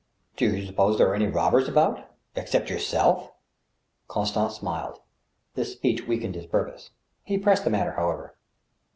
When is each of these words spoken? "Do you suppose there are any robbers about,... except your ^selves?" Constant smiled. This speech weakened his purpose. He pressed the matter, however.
"Do 0.35 0.55
you 0.57 0.65
suppose 0.65 0.97
there 0.97 1.07
are 1.11 1.15
any 1.15 1.27
robbers 1.27 1.69
about,... 1.69 2.03
except 2.35 2.71
your 2.71 2.79
^selves?" 2.79 3.29
Constant 4.07 4.51
smiled. 4.51 4.97
This 5.53 5.73
speech 5.73 6.07
weakened 6.07 6.33
his 6.33 6.47
purpose. 6.47 6.89
He 7.21 7.37
pressed 7.37 7.65
the 7.65 7.69
matter, 7.69 7.91
however. 7.91 8.33